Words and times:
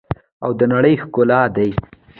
او 0.43 0.51
د 0.59 0.61
نړۍ 0.73 0.93
ښکلا 1.01 1.41
دي. 1.55 1.69